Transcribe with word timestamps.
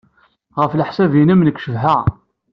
Ɣef 0.59 0.71
leḥsab-nnem, 0.75 1.41
nekk 1.43 1.61
cebḥeɣ? 1.65 2.01